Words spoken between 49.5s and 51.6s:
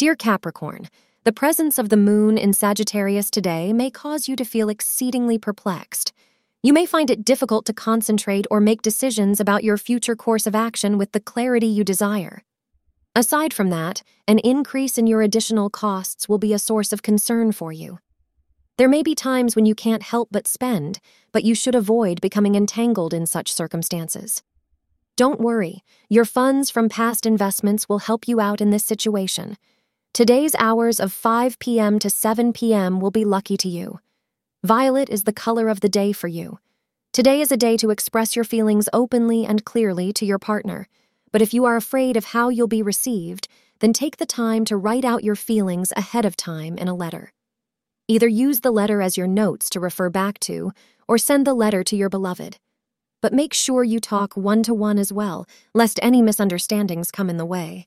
to refer back to, or send the